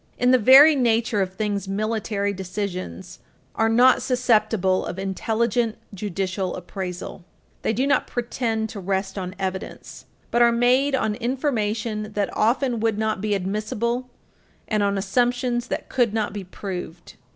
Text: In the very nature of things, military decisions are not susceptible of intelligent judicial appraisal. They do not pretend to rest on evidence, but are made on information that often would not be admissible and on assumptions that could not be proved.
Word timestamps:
In 0.17 0.31
the 0.31 0.39
very 0.39 0.75
nature 0.75 1.21
of 1.21 1.35
things, 1.35 1.67
military 1.67 2.33
decisions 2.33 3.19
are 3.53 3.69
not 3.69 4.01
susceptible 4.01 4.83
of 4.87 4.97
intelligent 4.97 5.77
judicial 5.93 6.55
appraisal. 6.55 7.23
They 7.61 7.71
do 7.71 7.85
not 7.85 8.07
pretend 8.07 8.69
to 8.69 8.79
rest 8.79 9.15
on 9.15 9.35
evidence, 9.37 10.05
but 10.31 10.41
are 10.41 10.51
made 10.51 10.95
on 10.95 11.13
information 11.13 12.13
that 12.13 12.35
often 12.35 12.79
would 12.79 12.97
not 12.97 13.21
be 13.21 13.35
admissible 13.35 14.09
and 14.67 14.81
on 14.81 14.97
assumptions 14.97 15.67
that 15.67 15.87
could 15.87 16.15
not 16.15 16.33
be 16.33 16.45
proved. 16.45 17.13